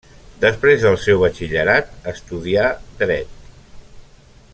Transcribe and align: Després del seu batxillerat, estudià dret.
Després 0.43 0.85
del 0.85 0.95
seu 1.01 1.19
batxillerat, 1.25 1.93
estudià 2.13 2.65
dret. 3.03 3.37